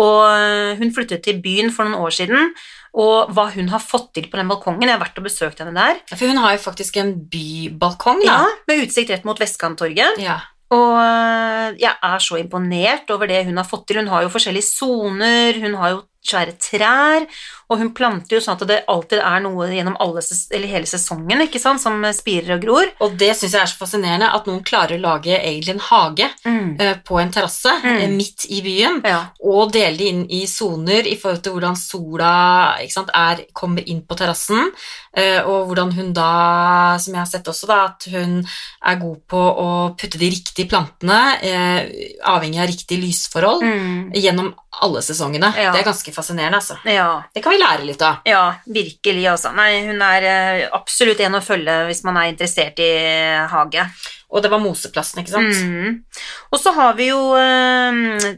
[0.00, 2.54] Og hun flyttet til byen for noen år siden,
[2.94, 5.74] og hva hun har fått til på den balkongen Jeg har vært og besøkt henne
[5.74, 5.98] der.
[6.14, 8.36] For hun har jo faktisk en bybalkong, da.
[8.46, 10.20] Ja, Med utsikt rett mot Vestkanttorget.
[10.22, 10.38] Ja.
[10.74, 13.98] Og øh, jeg er så imponert over det hun har fått til.
[14.02, 17.26] Hun har jo forskjellige soner, hun har jo svære trær,
[17.70, 20.86] og hun planter jo sånn at det alltid er noe gjennom alle, ses- eller hele
[20.88, 22.90] sesongen ikke sant, som spirer og gror.
[23.04, 26.28] Og det syns jeg er så fascinerende, at noen klarer å lage egentlig en hage
[26.80, 27.96] eh, på en terrasse Mm.
[28.00, 29.26] eh, midt i byen, Ja.
[29.42, 33.82] og dele det inn i soner i forhold til hvordan sola ikke sant, er, kommer
[33.86, 34.70] inn på terrassen,
[35.16, 38.46] uh, og hvordan hun da, som jeg har sett også, da, at hun
[38.84, 41.80] er god på å putte de riktige plantene, uh,
[42.36, 44.12] avhengig av riktig lysforhold, Mm.
[44.14, 45.52] gjennom alle sesongene.
[45.58, 45.70] Ja.
[45.74, 46.78] Det er ganske fascinerende, altså.
[46.88, 47.22] ja.
[47.34, 48.24] Det kan vi lære litt av.
[48.28, 49.54] Ja, virkelig, altså.
[49.56, 52.92] Nei, hun er eh, absolutt en å følge hvis man er interessert i
[53.50, 53.86] hage.
[54.34, 55.58] Og det var Moseplassen, ikke sant?
[55.62, 56.00] Mm.
[56.50, 57.20] Og så har vi jo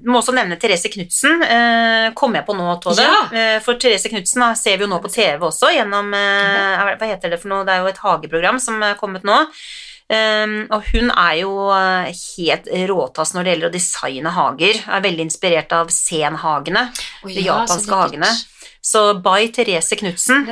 [0.03, 1.41] Du Må også nevne Therese Knutsen.
[1.41, 3.01] Eh, kom jeg på nå, Tove.
[3.01, 3.23] Ja.
[3.33, 7.33] Eh, for Therese Knutsen ser vi jo nå på TV også gjennom eh, Hva heter
[7.33, 7.65] det for noe?
[7.65, 9.41] Det er jo et hageprogram som er kommet nå.
[10.07, 14.79] Um, og hun er jo eh, helt råtass når det gjelder å designe hager.
[14.87, 16.85] Er veldig inspirert av Senhagene,
[17.25, 18.31] oh, de ja, de japanske så hagene.
[18.87, 20.47] Så by Therese Knutsen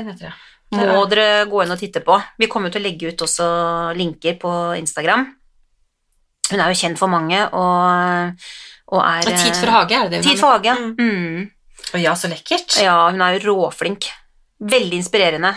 [0.74, 2.18] må dere gå inn og titte på.
[2.40, 3.46] Vi kommer til å legge ut også
[3.94, 5.28] linker på Instagram.
[6.50, 8.48] Hun er jo kjent for mange og,
[8.90, 10.76] og er Tid for hage, er det det Tid for hage, ja.
[10.76, 10.98] Mm.
[10.98, 11.46] Mm.
[11.94, 12.74] Og ja, så lekkert.
[12.82, 14.10] Ja, hun er jo råflink.
[14.64, 15.54] Veldig inspirerende.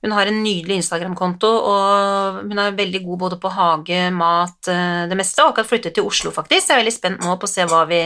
[0.00, 5.06] Hun har en nydelig Instagram-konto, og hun er veldig god både på hage, mat, eh,
[5.10, 5.42] det meste.
[5.44, 6.70] Og akkurat flyttet til Oslo, faktisk.
[6.70, 8.00] Jeg er veldig spent nå på å se hva vi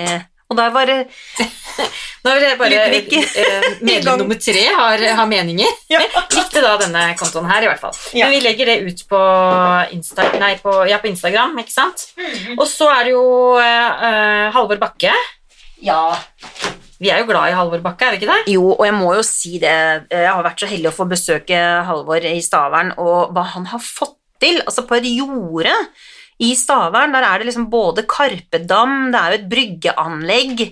[0.51, 0.97] Og der var det
[2.25, 3.15] Nå vil jeg bare Ludvig.
[3.41, 5.71] eh, Medlem nummer tre har, har meninger.
[5.95, 6.01] Ja.
[6.35, 7.95] Likte da denne kontoen her, i hvert fall.
[8.13, 8.27] Ja.
[8.27, 9.21] Men vi legger det ut på,
[9.95, 12.09] Insta, nei, på, ja, på Instagram, ikke sant?
[12.19, 12.59] Mhm.
[12.59, 13.25] Og så er det jo
[13.63, 15.15] eh, Halvor Bakke.
[15.85, 16.03] Ja.
[17.05, 18.53] Vi er jo glad i Halvor Bakke, er vi ikke det?
[18.55, 19.77] Jo, og jeg må jo si det.
[20.09, 23.83] Jeg har vært så heldig å få besøke Halvor i Stavern, og hva han har
[23.85, 24.63] fått til.
[24.65, 25.75] Altså, på et jorde
[26.43, 30.63] i Stavern, der er det liksom både Karpedam, det er jo et bryggeanlegg,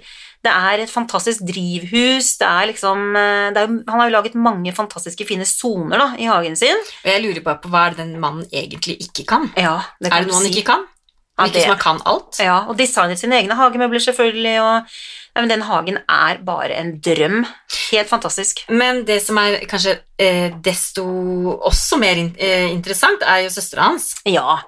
[0.42, 4.72] det er et fantastisk drivhus, det er liksom det er, Han har jo laget mange
[4.74, 6.80] fantastiske fine soner da, i hagen sin.
[7.04, 9.46] Og jeg lurer bare på hva er det den mannen egentlig ikke kan?
[9.54, 10.56] Ja, det kan er det noe han si.
[10.56, 10.88] ikke kan?
[11.38, 12.40] Ja, Virker som han kan alt.
[12.42, 16.90] Ja, og designet sine egne hagemøbler selvfølgelig, og Nei, men den hagen er bare en
[17.00, 17.38] drøm.
[17.92, 18.64] Helt fantastisk.
[18.68, 21.04] Men det som er kanskje eh, desto
[21.56, 24.10] også mer in eh, interessant, er jo søstera hans.
[24.28, 24.58] Ja.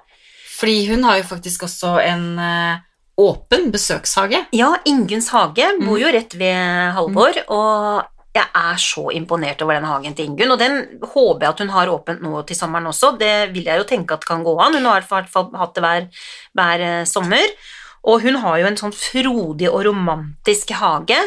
[0.57, 2.81] Fordi hun har jo faktisk også en eh,
[3.21, 4.41] åpen besøkshage.
[4.57, 5.85] Ja, Ingunns hage Mm.
[5.87, 8.03] bor jo rett ved Halvor, og
[8.35, 11.69] jeg er så imponert over den hagen til Ingunn, og den håper jeg at hun
[11.77, 13.13] har åpent nå til sommeren også.
[13.21, 14.73] Det vil jeg jo tenke at kan gå an.
[14.75, 16.09] Hun har i hvert fall hatt det hver,
[16.57, 17.45] hver eh, sommer.
[18.05, 21.17] Og hun har jo en sånn frodig og romantisk hage,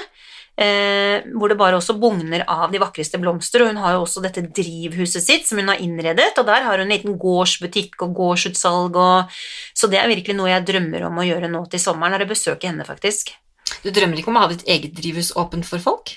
[0.58, 4.22] eh, hvor det bare også bugner av de vakreste blomster, og hun har jo også
[4.24, 8.14] dette drivhuset sitt som hun har innredet, og der har hun en liten gårdsbutikk og
[8.18, 9.42] gårdsutsalg, og,
[9.74, 12.30] så det er virkelig noe jeg drømmer om å gjøre nå til sommeren, er å
[12.30, 13.34] besøke henne faktisk.
[13.84, 16.14] Du drømmer ikke om å ha ditt eget drivhus åpent for folk?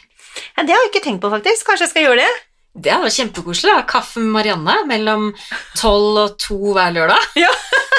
[0.56, 1.68] Ja, det har jeg ikke tenkt på, faktisk.
[1.68, 2.32] Kanskje jeg skal gjøre det?
[2.72, 3.74] Det hadde vært kjempekoselig.
[3.90, 5.32] Kaffe med Marianne mellom
[5.76, 7.32] tolv og to hver lørdag.
[7.40, 7.52] Ja.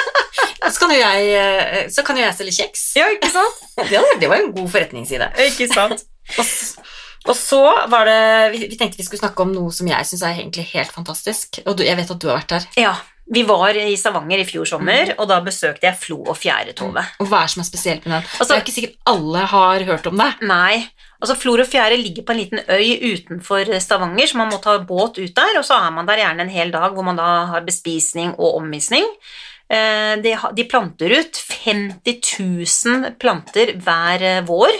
[0.73, 2.83] så, kan jo jeg, eh, så kan jo jeg selge kjeks.
[2.99, 3.63] Ja, ikke sant?
[4.21, 5.31] Det, var en god forretningside.
[5.49, 6.05] Ikke sant?
[7.23, 10.41] Og, så var det vi, tenkte vi skulle snakke om noe som jeg syns er
[10.41, 11.61] egentlig helt fantastisk.
[11.63, 12.65] Og du, jeg vet at du har vært der.
[12.81, 12.97] Ja,
[13.31, 17.05] vi var i Stavanger i fjor sommer, og da besøkte jeg Flo og Fjæretove.
[17.23, 18.27] Og hva er det som er spesielt med den?
[18.27, 20.29] Altså- det er ikke sikkert alle har hørt om det.
[20.41, 20.83] Nei,
[21.21, 24.75] altså Flor og Fjære ligger på en liten øy utenfor Stavanger, så man må ta
[24.77, 27.45] båt ut der, og så er man der gjerne en hel dag hvor man da
[27.53, 29.07] har bespisning og omvisning.
[29.73, 34.75] Eh, De, de planter ut 50 000 planter hver eh, vår,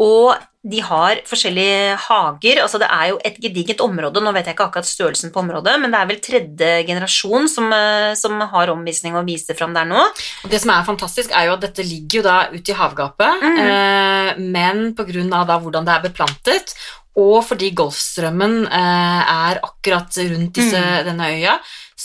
[0.00, 4.56] og de har forskjellige hager, altså det er jo et gedigent område, nå vet jeg
[4.58, 8.72] ikke akkurat størrelsen på området, men det er vel tredje generasjon som, eh, som har
[8.74, 10.02] omvisning og viser fram der nå.
[10.44, 13.40] Og det som er fantastisk, er jo at dette ligger jo da ute i havgapet,
[13.40, 13.60] mm.
[13.64, 14.90] eh, men
[15.32, 16.76] av hvordan det er beplantet,
[17.16, 21.06] og fordi Golfstrømmen eh, er akkurat rundt disse, mm.
[21.08, 21.56] denne øya,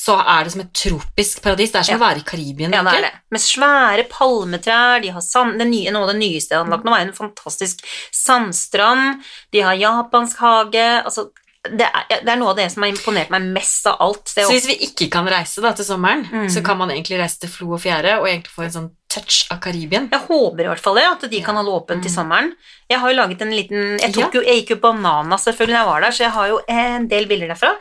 [0.05, 1.71] så er det som et tropisk paradis.
[1.73, 1.99] Det er som Ja.
[1.99, 2.73] å være i Karibien.
[2.73, 3.13] Ja, det er det.
[3.31, 6.85] Med svære palmetrær, de har sand, det nye, noe av det nyeste jeg har lagt
[6.85, 11.29] nå, er en fantastisk sandstrand, de har japansk hage, altså
[11.65, 14.25] det er, det er noe av det som har imponert meg mest av alt.
[14.35, 16.49] Det Så hvis vi ikke kan reise da til sommeren, mm.
[16.53, 19.45] så kan man egentlig reise til Flo og Fjære og egentlig få en sånn touch
[19.51, 20.09] av Karibien.
[20.11, 22.15] jeg håper i hvert fall det, at de kan holde åpent til Mm.
[22.19, 22.51] sommeren.
[22.89, 24.29] Jeg har jo laget en liten Jeg, Ja.
[24.33, 27.07] jo, jeg gikk jo banana selvfølgelig da jeg var der, så jeg har jo en
[27.07, 27.71] del bilder derfra.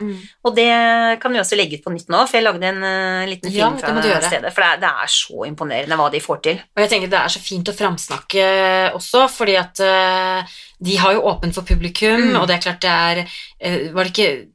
[0.45, 3.25] Og det kan vi også legge ut på nytt nå, for jeg lagde en uh,
[3.29, 4.53] liten Ja, film det fra stedet.
[4.55, 6.57] For det er, det er så imponerende hva de får til.
[6.75, 8.47] Og jeg tenker det er så fint å framsnakke
[8.95, 10.43] også, fordi at uh,
[10.81, 12.39] de har jo åpent for publikum, Mm.
[12.41, 14.47] og det er klart det er uh, Var det ikke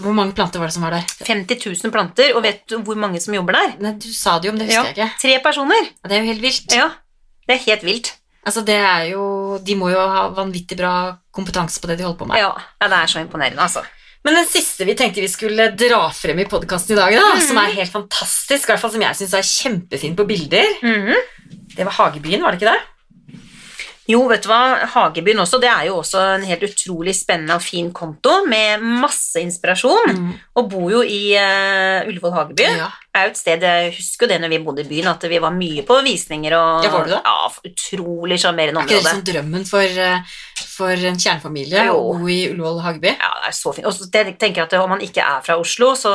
[0.00, 1.04] Hvor mange planter var det som var der?
[1.26, 3.74] 50 000 planter, og vet du hvor mange som jobber der?
[3.84, 5.10] Nei, du sa det jo, men det husker jeg ikke.
[5.20, 5.90] Tre personer.
[6.06, 6.72] Det er jo helt vilt.
[6.72, 6.88] Ja,
[7.48, 8.12] det er helt vilt.
[8.46, 12.18] Altså, det er jo De må jo ha vanvittig bra kompetanse på det de holder
[12.20, 12.38] på med.
[12.38, 13.82] Ja, ja, det er så imponerende, altså.
[14.24, 17.42] Men den siste vi tenkte vi skulle dra frem i podkasten i dag, da, Mhm.
[17.46, 20.66] som er helt fantastisk, i hvert fall som jeg syns er kjempefin på bilder,
[21.76, 22.80] det var Hagebyen, var det ikke det?
[24.06, 27.62] Jo, vet du hva, Hagebyen også, det er jo også en helt utrolig spennende og
[27.64, 30.12] fin konto med masse inspirasjon,
[30.54, 32.68] og bor jo i uh, Ullevål hageby.
[32.78, 32.86] Ja.
[33.10, 35.26] Det er jo et sted, jeg husker jo det når vi bodde i byen, at
[35.26, 37.20] vi var mye på visninger og Ja, var du det?
[37.24, 39.16] Ja, utrolig sjarmerende Er ikke det område.
[39.16, 40.36] liksom drømmen for, eh,
[40.76, 43.14] for en kjernefamilie å bo i Ullevål Hageby?
[43.16, 43.88] Ja, det er så fint.
[43.88, 46.12] Og så jeg tenker at om man ikke er fra Oslo, så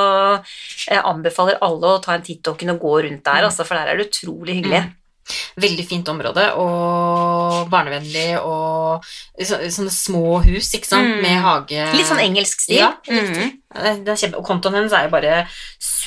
[1.02, 3.98] anbefaler alle å ta en titt og kunne gå rundt der, altså, for der er
[4.00, 4.86] det utrolig hyggelig.
[4.86, 4.98] Mm.
[5.62, 9.06] Veldig fint område, og barnevennlig, og
[9.40, 11.22] så, sånne små hus, ikke sant, Mm.
[11.22, 12.78] med hage Litt sånn engelsk stil.
[12.82, 13.52] Ja, mm.
[13.72, 15.48] Det er kjempe, og kontoen hennes er jo bare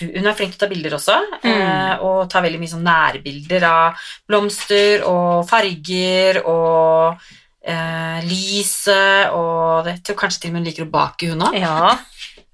[0.00, 3.62] Hun er flink til å ta bilder også, eh, og tar veldig mye sånn nærbilder
[3.68, 3.94] av
[4.29, 7.20] blomster og farger og
[7.66, 11.57] eh, lyset, og det, jeg kanskje til og med hun liker å bake, hun òg.
[11.61, 11.96] Ja,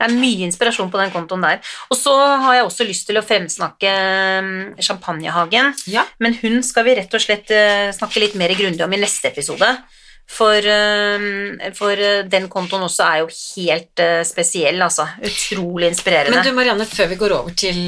[0.00, 1.58] det er mye inspirasjon på den kontoen der.
[1.92, 3.90] Og så har jeg også lyst til å fremsnakke
[4.46, 6.06] mm, Champagnehagen, Ja.
[6.18, 9.28] men hun skal vi rett og slett eh, snakke litt mer grundig om i neste
[9.34, 9.74] episode.
[10.30, 15.08] For, eh, for eh, den kontoen også er jo helt eh, spesiell, altså.
[15.26, 16.36] Utrolig inspirerende.
[16.38, 17.80] Men du Marianne, før vi går over til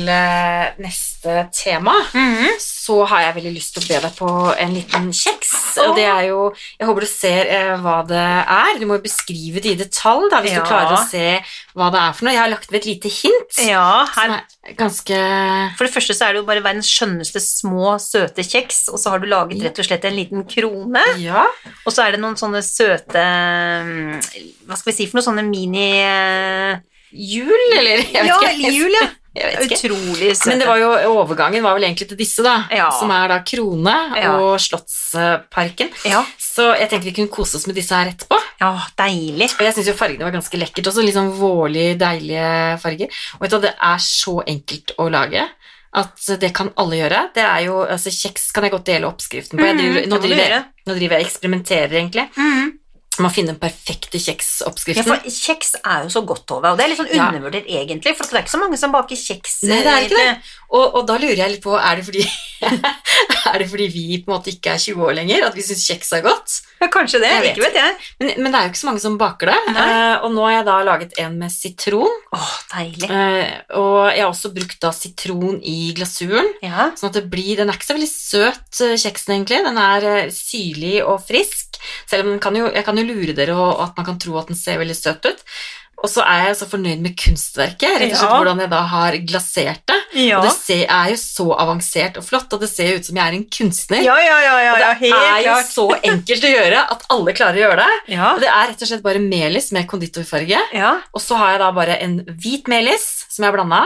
[0.82, 2.58] neste tema, Mhm.
[2.82, 5.50] Så har jeg veldig lyst til å be deg på en liten kjeks.
[5.82, 6.40] Og det er jo
[6.80, 8.72] Jeg håper du ser eh, hva det er.
[8.80, 10.60] Du må jo beskrive det i detalj, da, hvis Ja.
[10.60, 11.26] du klarer å se
[11.78, 12.34] hva det er for noe.
[12.34, 13.60] Jeg har lagt ved et lite hint.
[13.68, 15.20] Ja, Som er ganske
[15.78, 19.10] For det første så er det jo bare verdens skjønneste små, søte kjeks, og så
[19.14, 21.46] har du laget rett og slett en liten krone, Ja.
[21.86, 23.22] og så er det noen sånne søte
[24.66, 26.78] Hva skal vi si for noe sånne mini eh,
[27.12, 28.00] Jul, eller?
[28.08, 28.72] Jeg vet Ja, ikke.
[28.72, 29.08] jul, ja.
[29.34, 30.48] Utrolig søte.
[30.50, 30.90] Men det var jo,
[31.22, 32.66] overgangen var vel egentlig til disse, da.
[32.70, 32.90] Ja.
[32.98, 34.34] Som er da Krone Ja.
[34.38, 35.88] og Slottsparken.
[36.04, 36.24] ja.
[36.38, 38.36] Så jeg tenkte vi kunne kose oss med disse her etterpå.
[38.60, 39.48] ja, deilig.
[39.58, 41.02] Og jeg syns jo fargene var ganske lekkert også.
[41.04, 43.08] Litt sånn vårlig, deilige farger.
[43.38, 45.48] Og vet du det er så enkelt å lage.
[45.94, 47.22] At det kan alle gjøre.
[47.34, 49.64] Det er jo, altså Kjeks kan jeg godt dele oppskriften på.
[49.66, 52.28] Jeg driver, mm, nå, driver, nå driver jeg og eksperimenterer, egentlig.
[52.36, 52.70] Mhm.
[53.18, 55.04] Med finner finne den perfekte Ja, kjeksoppskriften.
[55.04, 57.28] for kjeks er jo så godt, Tove, og det er litt sånn Ja.
[57.28, 59.62] undervurdert egentlig, for det er ikke så mange som baker kjeks.
[59.68, 60.38] Nei, det er ikke det.
[60.72, 62.24] Og, og da lurer jeg litt på, er det fordi
[63.52, 65.82] Er det fordi vi på en måte ikke er 20 år lenger, at vi syns
[65.84, 66.60] kjeks er godt?
[66.80, 67.96] Ja, kanskje det, Jeg vet ikke vet jeg.
[68.22, 69.58] Men, men det er jo ikke så mange som baker det.
[69.82, 72.16] Eh, og nå har jeg da laget en med sitron.
[72.32, 73.10] Åh, deilig.
[73.10, 76.48] Uh, og jeg har også brukt da sitron i glasuren.
[76.64, 76.88] Ja.
[76.98, 79.60] Sånn at det blir, Den er ikke så veldig søt, eh, kjeksen egentlig.
[79.68, 81.78] Den er uh, syrlig og frisk.
[82.10, 84.38] Selv om den kan jo, jeg kan jo lure dere og, at man kan tro
[84.40, 85.42] at den ser veldig søt ut.
[86.02, 88.38] Og så er jeg så fornøyd med kunstverket, rett og slett Ja.
[88.40, 89.98] hvordan jeg da har glasert det.
[90.18, 90.40] Ja.
[90.40, 93.20] Og det ser, er jo så avansert og flott, og det ser jo ut som
[93.20, 94.02] jeg er en kunstner.
[94.02, 95.70] ja, ja, ja, ja, og det helt er jo klart.
[95.70, 98.18] så enkelt å gjøre at alle klarer å gjøre det.
[98.32, 100.58] Og det er rett og slett bare melis med konditorfarge.
[100.74, 100.90] Ja.
[101.14, 103.84] Og så har jeg da bare en hvit melis som jeg har blanda,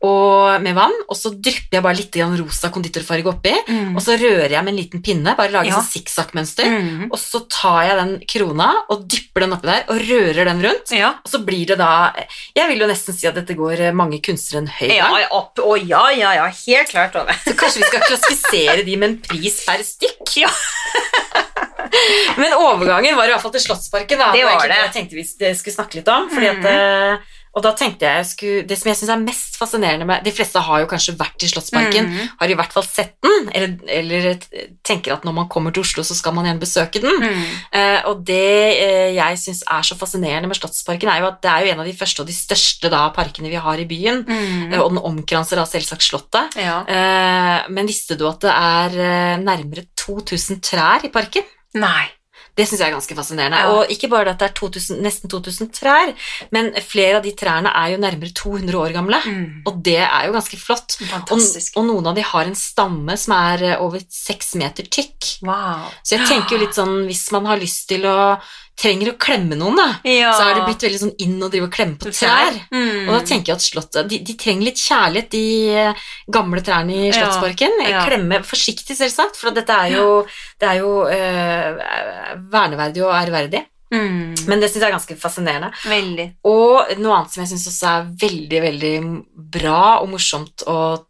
[0.00, 3.96] og med vann, og så drypper jeg bare litt rosa konditorfarge oppi, Mm.
[3.96, 5.80] og så rører jeg med en liten pinne, bare lager Ja.
[5.80, 7.08] sånn sikksakk-mønster, Mm.
[7.10, 10.90] og så tar jeg den krona og dypper den oppi der, og rører den rundt,
[10.92, 11.08] Ja.
[11.24, 12.12] og så blir det da
[12.54, 15.18] Jeg vil jo nesten si at dette går mange kunstnere en høy gang.
[15.20, 17.32] ja, opp, å, ja, ja, ja, helt klart, over.
[17.44, 20.36] Så kanskje vi skal klassifisere de med en pris per stykk?
[20.36, 20.48] Ja.
[22.38, 24.18] Men overgangen var i hvert fall til Slottsparken.
[24.20, 24.32] Da.
[24.34, 24.76] Det var det.
[24.76, 26.28] jeg tenkte vi skulle snakke litt om.
[26.30, 27.18] Fordi at, eh,
[27.58, 30.30] og da tenkte jeg, jeg skulle, Det som jeg syns er mest fascinerende med De
[30.30, 32.28] fleste har jo kanskje vært i Slottsparken, Mhm.
[32.38, 34.38] har i hvert fall sett den, eller, eller
[34.86, 37.18] tenker at når man kommer til Oslo, så skal man igjen besøke den.
[37.18, 37.42] Mm.
[37.74, 38.38] Eh, og det
[38.78, 41.80] eh, jeg syns er så fascinerende med Slottsparken, er jo at det er jo en
[41.82, 44.22] av de første og de største da, parkene vi har i byen.
[44.28, 44.72] Mm.
[44.72, 46.54] eh, Og den omkranser da selvsagt Slottet.
[46.56, 46.78] Ja.
[46.86, 51.42] Eh, men visste du at det er eh, nærmere 2000 trær i parken?
[51.74, 52.06] Nei.
[52.58, 53.60] Det syns jeg er ganske fascinerende.
[53.62, 53.74] Ja.
[53.74, 56.14] Og ikke bare at det er 2000, nesten 2000 trær,
[56.54, 59.20] men flere av de trærne er jo nærmere 200 år gamle.
[59.24, 59.66] Mm.
[59.68, 60.98] Og det er jo ganske flott.
[61.30, 65.34] Og, og noen av de har en stamme som er over seks meter tykk.
[65.46, 65.90] Wow.
[66.02, 68.18] Så jeg tenker jo litt sånn, hvis man har lyst til å
[68.78, 70.32] trenger å klemme noen, da, Ja.
[70.38, 72.54] så er det blitt veldig sånn inn å drive og klemme på trær.
[72.70, 73.08] Mm.
[73.08, 75.42] Og da tenker jeg at slottet, de, de trenger litt kjærlighet, de
[75.74, 77.74] eh, gamle trærne i Slottsparken.
[77.88, 78.04] ja.
[78.06, 80.06] Klemme forsiktig, selvsagt, for dette er jo,
[80.62, 81.82] det er jo øh,
[82.52, 83.64] verneverdig og ærverdig.
[83.90, 84.46] mm.
[84.48, 85.72] Men det syns jeg er ganske fascinerende.
[85.88, 86.28] Veldig.
[86.46, 88.94] Og noe annet som jeg syns også er veldig, veldig
[89.58, 91.04] bra og morsomt å eh,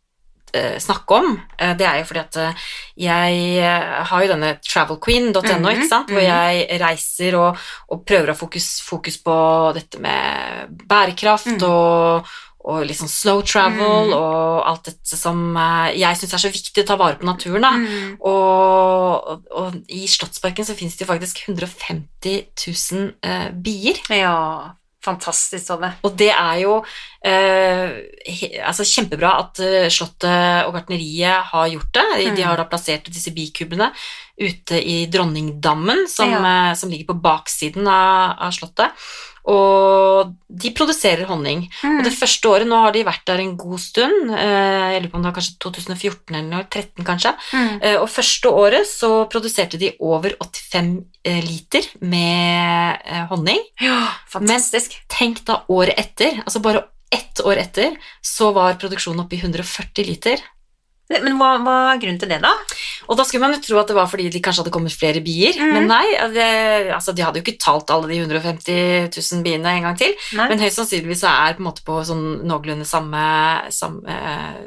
[0.80, 2.66] snakke om, eh, det er jo fordi at eh,
[3.04, 6.28] jeg eh, har jo denne travelqueen.no, Mhm, ikke sant, hvor mhm.
[6.28, 9.38] jeg reiser og, og prøver å ha fokus, fokus på
[9.76, 11.66] dette med bærekraft mm.
[11.68, 12.28] og,
[12.68, 14.16] og litt sånn slow travel mm.
[14.16, 17.64] og alt dette som eh, jeg syns er så viktig å ta vare på naturen,
[17.64, 17.72] da.
[17.78, 18.16] Mm.
[18.28, 24.02] Og, og, og i Slottsparken så finnes det jo faktisk 150 000 eh, bier.
[24.12, 24.36] Ja.
[25.04, 25.92] Fantastisk, Tove.
[26.04, 26.72] Og det er jo
[27.24, 27.92] eh,
[28.66, 32.06] altså kjempebra at eh, Slottet og gartneriet har gjort det.
[32.18, 32.48] De, de Mm.
[32.48, 33.92] har da plassert disse bikubene
[34.40, 36.42] ute i Dronningdammen, som, Ja.
[36.70, 38.90] eh, som ligger på baksiden av, av Slottet.
[39.48, 41.62] Og de produserer honning.
[41.82, 41.98] Mm.
[41.98, 45.10] Og det første året, nå har de vært der en god stund, eh, jeg lurer
[45.12, 47.78] på om det var kanskje 2014 eller noe, 13 kanskje, Mm.
[47.82, 52.98] Eh, Og første året så produserte de over 85 eh, liter med
[53.30, 53.60] honning.
[53.80, 54.92] Ja, fantastisk.
[55.08, 60.04] Tenk da året etter, altså bare ett år etter, så var produksjonen oppe i 140
[60.04, 60.42] liter.
[61.08, 62.50] Men hva, hva er grunnen til det, da?
[63.08, 65.22] Og da skulle man jo tro at det var fordi de kanskje hadde kommet flere
[65.24, 65.70] bier, mm.
[65.72, 66.48] men nei, det,
[66.92, 70.48] altså de hadde jo ikke talt alle de 150 000 biene en gang til, Nei.
[70.50, 73.22] men høyst sannsynligvis er på en måte på sånn noenlunde samme,
[73.72, 74.58] samme eh,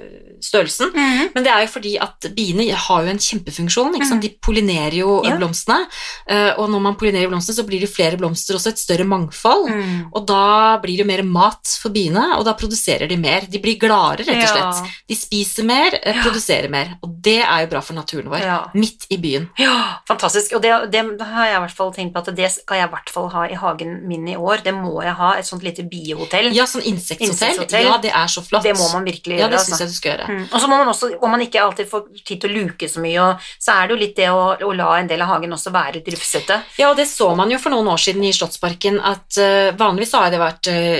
[0.41, 0.89] størrelsen.
[0.95, 1.29] Mm.
[1.35, 4.25] Men det er jo fordi at biene har jo en kjempefunksjon, sant?
[4.25, 5.35] de pollinerer jo Ja.
[5.37, 5.85] blomstene,
[6.25, 9.69] eh, og når man pollinerer blomstene så blir det flere blomster, også et større mangfold,
[9.71, 10.09] Mm.
[10.15, 13.45] Og da blir det mer mat for biene, og da produserer de mer.
[13.49, 14.81] De blir gladere, rett og slett.
[14.81, 14.87] Ja.
[15.07, 16.30] De spiser mer, eh, Ja.
[16.31, 16.95] Produserer mer.
[17.03, 18.41] Og det er jo bra for naturen vår.
[18.41, 18.57] Ja.
[18.73, 19.49] Midt i byen.
[19.61, 19.75] Ja,
[20.07, 20.55] fantastisk.
[20.57, 22.91] Og det, det har jeg i hvert fall tenkt på at det skal jeg i
[22.95, 24.63] hvert fall ha i hagen min i år.
[24.65, 26.51] Det må jeg ha, et sånt lite biehotell.
[26.55, 27.85] Ja, sånn insekthotell.
[27.85, 28.63] Ja, det er så flott.
[28.65, 29.51] Det må man virkelig Ja, gjøre.
[29.51, 29.71] det altså.
[29.75, 30.27] syns jeg du skal gjøre.
[30.31, 30.43] Mm.
[30.53, 33.03] Og så må man også, om man ikke alltid får tid til å luke så
[33.03, 35.53] mye, og, så er det jo litt det å, å la en del av hagen
[35.53, 36.61] også være litt rufsete.
[36.79, 40.13] Ja, og det så man jo for noen år siden i Slottsparken, at uh, vanligvis
[40.17, 40.97] har det vært uh,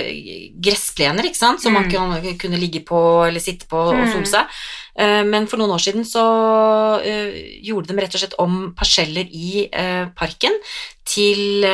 [0.62, 1.90] gressplener, ikke sant, som man Mm.
[1.90, 4.12] kunne, kunne ligge på eller sitte på og Mm.
[4.12, 4.46] sole seg.
[4.92, 6.24] Eh, men for noen år siden så
[7.00, 10.58] eh, gjorde de rett og slett om parseller i eh, parken
[11.08, 11.64] til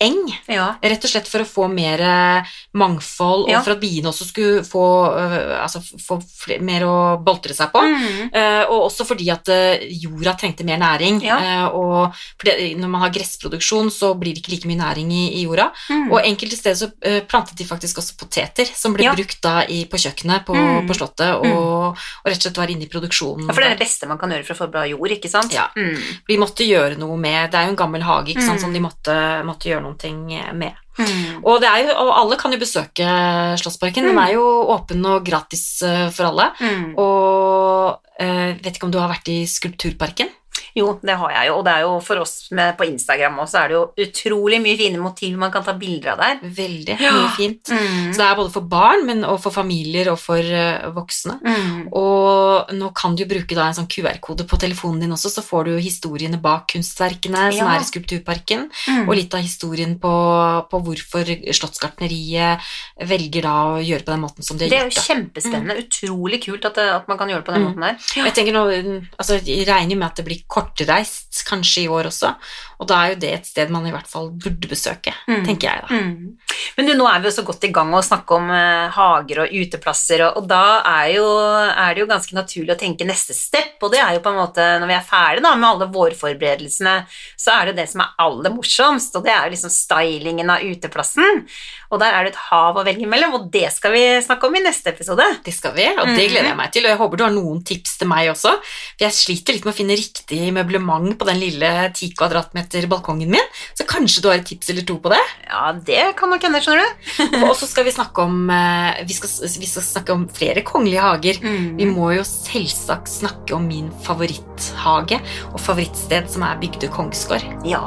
[0.00, 0.26] eng.
[0.48, 0.74] Ja.
[0.82, 3.58] Rett og slett for å få mer mangfold, mangfold, Ja.
[3.58, 4.82] og for at biene også skulle få,
[5.16, 7.80] eh, altså, få flere, mer å boltre seg på.
[7.80, 8.30] Mm.
[8.32, 11.22] Eh, og også fordi at eh, jorda trengte mer næring.
[11.22, 11.38] Ja.
[11.38, 15.10] eh, og for det, når man har gressproduksjon, så blir det ikke like mye næring
[15.12, 15.70] i, i jorda.
[15.90, 16.12] Mm.
[16.12, 19.14] Og enkelte steder så eh, plantet de faktisk også poteter, som ble Ja.
[19.14, 20.86] brukt da i, på kjøkkenet på, Mm.
[20.88, 23.46] på Slottet, og, og rett og slett var inne i produksjonen.
[23.48, 25.28] Ja, for det er det beste man kan gjøre for å få bra jord, ikke
[25.30, 25.52] sant?
[25.52, 25.68] Ja.
[25.76, 25.96] Mm.
[26.28, 28.60] De måtte gjøre noe med Det er jo en gammel hage ikke sant, Mm.
[28.60, 29.85] som de måtte, måtte gjøre noe
[30.54, 30.72] med.
[30.98, 31.42] Mm.
[31.44, 33.06] Og, det jo, og alle kan jo besøke
[33.60, 34.04] Slottsparken.
[34.08, 34.22] Den Mm.
[34.24, 36.50] er jo åpen og gratis eh, for alle.
[36.60, 36.94] Mm.
[36.96, 40.28] Og eh, vet ikke om du har vært i Skulpturparken?
[40.76, 43.56] Jo, det har jeg jo, og det er jo for oss med, på Instagram også,
[43.64, 46.36] er det jo utrolig mye fine motiv man kan ta bilder av der.
[46.58, 47.12] Veldig Ja.
[47.16, 47.64] mye fint.
[47.72, 48.12] Mm.
[48.12, 51.38] Så det er både for barn, men og for familier og for uh, voksne.
[51.42, 51.88] Mm.
[51.96, 55.64] Og nå kan du bruke da en sånn QR-kode på telefonen din også, så får
[55.64, 57.74] du historiene bak kunstverkene som Ja.
[57.76, 59.08] er i Skulpturparken, Mm.
[59.08, 60.12] og litt av historien på,
[60.70, 61.24] på hvorfor
[61.56, 62.60] Slottsgartneriet
[63.08, 65.06] velger da å gjøre på den måten som de Det er jo gjort.
[65.08, 65.78] kjempespennende.
[65.86, 67.68] Utrolig kult at, det, at man kan gjøre det på den Mm.
[67.72, 67.96] måten der.
[68.24, 72.34] Jeg tenker nå, altså, jeg regner med at det blir kortreist kanskje i år også,
[72.78, 75.44] og da er jo det et sted man i hvert fall burde besøke, Mm.
[75.46, 76.00] tenker jeg da.
[76.00, 76.38] Mm.
[76.76, 79.42] Men du, nå er vi jo så godt i gang å snakke om eh, hager
[79.44, 81.26] og uteplasser, og, og da er, jo,
[81.72, 84.42] er det jo ganske naturlig å tenke neste step, og det er jo på en
[84.42, 86.96] måte når vi er ferdig da, med alle vårforberedelsene,
[87.40, 90.64] så er det det som er aller morsomst, og det er jo liksom stylingen av
[90.66, 91.44] uteplassen,
[91.92, 94.56] og der er det et hav å velge mellom, og det skal vi snakke om
[94.58, 95.24] i neste episode.
[95.46, 96.86] Det skal vi, og det gleder jeg meg til.
[96.86, 98.56] Og jeg håper du har noen tips til meg også.
[98.96, 103.30] For jeg sliter litt med å finne riktig møblement på den lille 10 kvadratmeter balkongen
[103.36, 103.52] min.
[103.78, 105.22] Så kanskje du har et tips eller to på det?
[105.46, 106.92] Ja, det kan nok hende, skjønner du.
[107.46, 111.04] Og så skal vi snakke om eh, vi skal, vi skal snakke om flere kongelige
[111.04, 111.40] hager.
[111.78, 115.20] Vi må jo selvsagt snakke om min favoritthage
[115.52, 117.44] og favorittsted, som er Bygdø kongsgård.
[117.66, 117.84] Ja,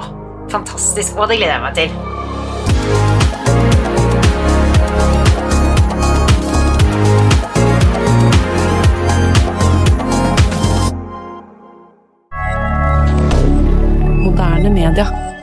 [0.51, 1.89] fantastisk, og det gleder jeg meg til.
[14.19, 15.38] Moderne media.